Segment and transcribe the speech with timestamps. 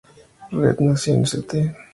[0.51, 1.75] Reed nació en St.